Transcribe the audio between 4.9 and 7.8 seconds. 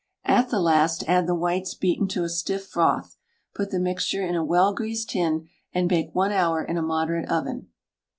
tin, and bake 1 hour in a moderate oven.